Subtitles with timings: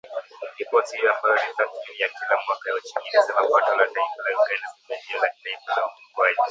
[0.57, 4.37] Ripoti hiyo, ambayo ni tathmini ya kila mwaka ya uchumi, ilisema pato la taifa la
[4.37, 6.39] Uganda Pembejeo la Kitaifa la Ukuaji.